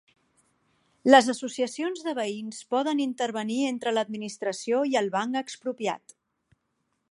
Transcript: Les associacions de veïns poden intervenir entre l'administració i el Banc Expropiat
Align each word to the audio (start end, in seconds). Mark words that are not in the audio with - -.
Les 1.09 1.27
associacions 1.33 2.01
de 2.07 2.13
veïns 2.21 2.63
poden 2.75 3.03
intervenir 3.05 3.59
entre 3.73 3.95
l'administració 3.95 4.83
i 4.95 4.99
el 5.03 5.13
Banc 5.19 5.41
Expropiat 5.45 6.19